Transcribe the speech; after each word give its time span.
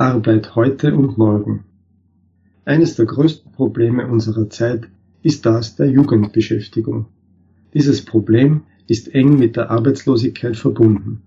Arbeit 0.00 0.54
heute 0.54 0.94
und 0.94 1.18
morgen. 1.18 1.64
Eines 2.64 2.94
der 2.94 3.06
größten 3.06 3.50
Probleme 3.50 4.06
unserer 4.06 4.48
Zeit 4.48 4.88
ist 5.24 5.44
das 5.44 5.74
der 5.74 5.90
Jugendbeschäftigung. 5.90 7.06
Dieses 7.74 8.04
Problem 8.04 8.60
ist 8.86 9.12
eng 9.12 9.40
mit 9.40 9.56
der 9.56 9.72
Arbeitslosigkeit 9.72 10.56
verbunden. 10.56 11.22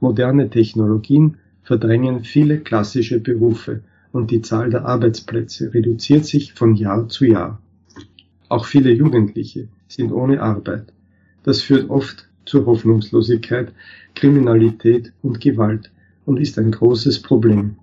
Moderne 0.00 0.50
Technologien 0.50 1.38
verdrängen 1.62 2.22
viele 2.22 2.58
klassische 2.58 3.20
Berufe 3.20 3.80
und 4.12 4.30
die 4.30 4.42
Zahl 4.42 4.68
der 4.68 4.84
Arbeitsplätze 4.84 5.72
reduziert 5.72 6.26
sich 6.26 6.52
von 6.52 6.74
Jahr 6.74 7.08
zu 7.08 7.24
Jahr. 7.24 7.62
Auch 8.50 8.66
viele 8.66 8.92
Jugendliche 8.92 9.68
sind 9.88 10.12
ohne 10.12 10.42
Arbeit. 10.42 10.92
Das 11.42 11.62
führt 11.62 11.88
oft 11.88 12.28
zur 12.44 12.66
Hoffnungslosigkeit, 12.66 13.72
Kriminalität 14.14 15.14
und 15.22 15.40
Gewalt 15.40 15.90
und 16.26 16.38
ist 16.38 16.58
ein 16.58 16.70
großes 16.70 17.22
Problem. 17.22 17.76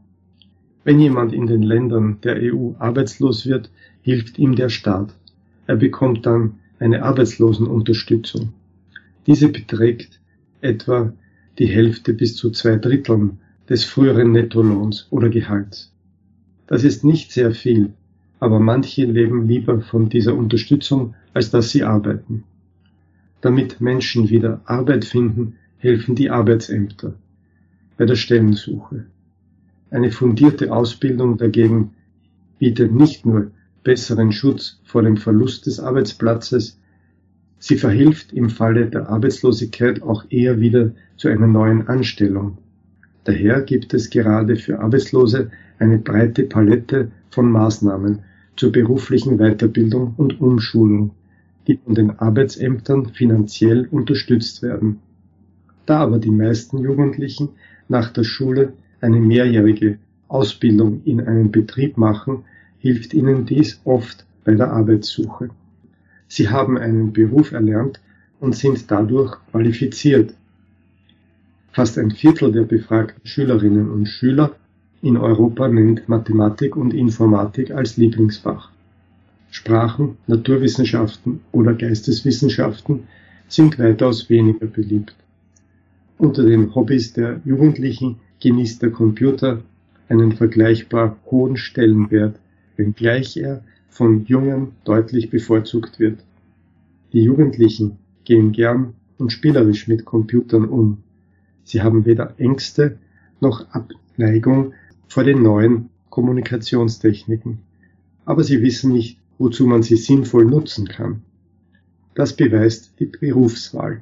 Wenn 0.88 1.02
jemand 1.02 1.34
in 1.34 1.48
den 1.48 1.64
Ländern 1.64 2.22
der 2.24 2.38
EU 2.42 2.72
arbeitslos 2.80 3.46
wird, 3.46 3.70
hilft 4.04 4.40
ihm 4.40 4.56
der 4.56 4.70
Staat. 4.70 5.14
Er 5.66 5.76
bekommt 5.76 6.26
dann 6.26 6.60
eine 6.80 7.04
Arbeitslosenunterstützung. 7.04 8.54
Diese 9.26 9.50
beträgt 9.50 10.22
etwa 10.62 11.12
die 11.60 11.66
Hälfte 11.66 12.14
bis 12.14 12.38
zu 12.38 12.52
zwei 12.52 12.78
Dritteln 12.78 13.40
des 13.68 13.84
früheren 13.84 14.32
Nettolohns 14.32 15.08
oder 15.10 15.28
Gehalts. 15.28 15.92
Das 16.68 16.86
ist 16.86 17.04
nicht 17.04 17.34
sehr 17.34 17.52
viel, 17.52 17.92
aber 18.40 18.62
manche 18.62 19.04
leben 19.04 19.46
lieber 19.46 19.82
von 19.82 20.08
dieser 20.08 20.36
Unterstützung, 20.36 21.16
als 21.34 21.52
dass 21.52 21.70
sie 21.70 21.84
arbeiten. 21.84 22.46
Damit 23.42 23.82
Menschen 23.82 24.30
wieder 24.30 24.62
Arbeit 24.64 25.04
finden, 25.04 25.58
helfen 25.80 26.16
die 26.16 26.30
Arbeitsämter 26.30 27.14
bei 27.98 28.06
der 28.06 28.16
Stellensuche. 28.16 29.08
Eine 29.90 30.12
fundierte 30.12 30.74
Ausbildung 30.74 31.38
dagegen 31.38 31.92
bietet 32.60 32.92
nicht 32.92 33.26
nur 33.26 33.52
besseren 33.84 34.34
Schutz 34.34 34.82
vor 34.84 35.02
dem 35.02 35.16
Verlust 35.16 35.66
des 35.66 35.80
Arbeitsplatzes, 35.80 36.78
sie 37.58 37.78
verhilft 37.78 38.34
im 38.34 38.50
Falle 38.50 38.88
der 38.88 39.10
Arbeitslosigkeit 39.10 40.02
auch 40.02 40.26
eher 40.30 40.60
wieder 40.60 40.92
zu 41.16 41.30
einer 41.30 41.48
neuen 41.48 41.88
Anstellung. 41.88 42.58
Daher 43.24 43.62
gibt 43.62 43.94
es 43.94 44.10
gerade 44.10 44.58
für 44.58 44.80
Arbeitslose 44.80 45.52
eine 45.80 45.98
breite 45.98 46.44
Palette 46.44 47.12
von 47.30 47.50
Maßnahmen 47.52 48.20
zur 48.58 48.72
beruflichen 48.72 49.38
Weiterbildung 49.38 50.16
und 50.18 50.42
Umschulung, 50.42 51.12
die 51.68 51.78
von 51.78 51.96
den 51.96 52.20
Arbeitsämtern 52.20 53.08
finanziell 53.14 53.88
unterstützt 53.90 54.62
werden. 54.64 55.00
Da 55.86 56.00
aber 56.00 56.20
die 56.20 56.32
meisten 56.32 56.80
Jugendlichen 56.80 57.50
nach 57.88 58.12
der 58.12 58.24
Schule 58.24 58.74
eine 59.02 59.20
mehrjährige 59.20 60.00
Ausbildung 60.28 61.02
in 61.06 61.22
einem 61.22 61.52
Betrieb 61.52 61.98
machen, 61.98 62.44
hilft 62.80 63.14
ihnen 63.14 63.46
dies 63.46 63.82
oft 63.84 64.26
bei 64.44 64.56
der 64.56 64.72
Arbeitssuche. 64.72 65.50
Sie 66.28 66.50
haben 66.50 66.78
einen 66.78 67.14
Beruf 67.14 67.52
erlernt 67.52 68.00
und 68.40 68.56
sind 68.56 68.92
dadurch 68.92 69.36
qualifiziert. 69.52 70.34
Fast 71.72 71.98
ein 71.98 72.12
Viertel 72.12 72.52
der 72.52 72.64
befragten 72.64 73.26
Schülerinnen 73.26 73.90
und 73.90 74.08
Schüler 74.08 74.56
in 75.02 75.16
Europa 75.16 75.68
nennt 75.68 76.10
Mathematik 76.10 76.76
und 76.76 76.94
Informatik 76.94 77.72
als 77.72 77.98
Lieblingsfach. 77.98 78.72
Sprachen, 79.52 80.18
Naturwissenschaften 80.28 81.42
oder 81.52 81.74
Geisteswissenschaften 81.74 83.04
sind 83.48 83.80
weitaus 83.80 84.30
weniger 84.30 84.66
beliebt. 84.66 85.16
Unter 86.18 86.44
den 86.44 86.74
Hobbys 86.74 87.14
der 87.14 87.42
Jugendlichen 87.46 88.18
genießt 88.40 88.82
der 88.82 88.90
Computer 88.90 89.62
einen 90.10 90.32
vergleichbar 90.32 91.18
hohen 91.30 91.58
Stellenwert, 91.58 92.40
wenngleich 92.76 93.38
er 93.38 93.64
von 93.90 94.26
Jungen 94.26 94.72
deutlich 94.84 95.30
bevorzugt 95.30 96.00
wird. 96.00 96.20
Die 97.14 97.22
Jugendlichen 97.22 97.98
gehen 98.24 98.52
gern 98.52 98.94
und 99.20 99.32
spielerisch 99.32 99.88
mit 99.88 100.06
Computern 100.06 100.66
um. 100.66 101.04
Sie 101.64 101.82
haben 101.82 102.06
weder 102.06 102.34
Ängste 102.40 102.98
noch 103.40 103.68
Abneigung 103.72 104.74
vor 105.08 105.24
den 105.24 105.44
neuen 105.44 105.90
Kommunikationstechniken, 106.10 107.60
aber 108.26 108.44
sie 108.44 108.64
wissen 108.64 108.92
nicht, 108.92 109.20
wozu 109.38 109.68
man 109.68 109.84
sie 109.84 109.98
sinnvoll 109.98 110.46
nutzen 110.46 110.88
kann. 110.88 111.22
Das 112.16 112.36
beweist 112.36 113.00
die 113.00 113.06
Berufswahl. 113.06 114.02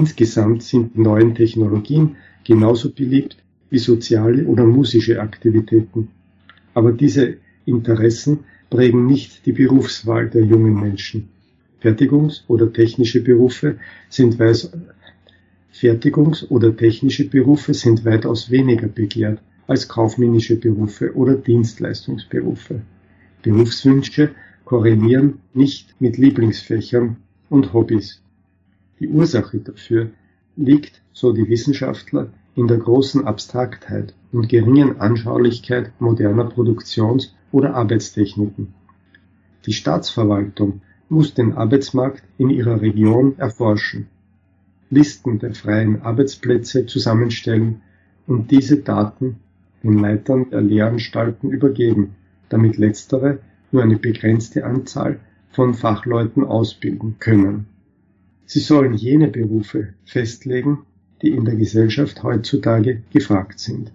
Insgesamt 0.00 0.62
sind 0.62 0.94
die 0.94 1.00
neuen 1.00 1.34
Technologien 1.34 2.16
genauso 2.44 2.92
beliebt 2.92 3.38
wie 3.70 3.78
soziale 3.78 4.44
oder 4.44 4.66
musische 4.66 5.22
Aktivitäten. 5.22 6.08
Aber 6.74 6.92
diese 6.92 7.38
Interessen 7.64 8.40
prägen 8.68 9.06
nicht 9.06 9.46
die 9.46 9.52
Berufswahl 9.52 10.28
der 10.28 10.44
jungen 10.44 10.78
Menschen. 10.78 11.30
Fertigungs- 11.80 12.44
oder 12.46 12.70
technische 12.70 13.22
Berufe 13.22 13.78
sind 14.10 14.38
weiß 14.38 14.70
Fertigungs- 15.72 16.46
oder 16.50 16.76
technische 16.76 17.26
Berufe 17.30 17.72
sind 17.72 18.04
weitaus 18.04 18.50
weniger 18.50 18.88
begehrt 18.88 19.40
als 19.66 19.88
kaufmännische 19.88 20.56
Berufe 20.56 21.14
oder 21.14 21.36
Dienstleistungsberufe. 21.36 22.82
Berufswünsche 23.40 24.32
korrelieren 24.66 25.38
nicht 25.54 25.98
mit 26.00 26.18
Lieblingsfächern 26.18 27.16
und 27.48 27.72
Hobbys. 27.72 28.20
Die 28.98 29.08
Ursache 29.08 29.58
dafür 29.58 30.10
liegt, 30.56 31.02
so 31.12 31.32
die 31.32 31.48
Wissenschaftler, 31.48 32.28
in 32.54 32.68
der 32.68 32.78
großen 32.78 33.26
Abstraktheit 33.26 34.14
und 34.32 34.48
geringen 34.48 35.00
Anschaulichkeit 35.00 35.92
moderner 36.00 36.44
Produktions- 36.44 37.34
oder 37.52 37.74
Arbeitstechniken. 37.74 38.74
Die 39.66 39.72
Staatsverwaltung 39.72 40.80
muss 41.08 41.34
den 41.34 41.52
Arbeitsmarkt 41.52 42.22
in 42.38 42.50
ihrer 42.50 42.80
Region 42.80 43.38
erforschen, 43.38 44.08
Listen 44.88 45.40
der 45.40 45.52
freien 45.54 46.02
Arbeitsplätze 46.02 46.86
zusammenstellen 46.86 47.82
und 48.26 48.50
diese 48.52 48.78
Daten 48.78 49.36
den 49.82 49.98
Leitern 49.98 50.50
der 50.50 50.60
Lehranstalten 50.60 51.50
übergeben, 51.50 52.14
damit 52.48 52.76
letztere 52.76 53.40
nur 53.72 53.82
eine 53.82 53.98
begrenzte 53.98 54.64
Anzahl 54.64 55.18
von 55.50 55.74
Fachleuten 55.74 56.44
ausbilden 56.44 57.16
können. 57.18 57.66
Sie 58.46 58.60
sollen 58.60 58.94
jene 58.94 59.28
Berufe 59.28 59.94
festlegen, 60.04 60.86
die 61.20 61.28
in 61.28 61.44
der 61.44 61.56
Gesellschaft 61.56 62.22
heutzutage 62.22 63.02
gefragt 63.12 63.58
sind. 63.58 63.90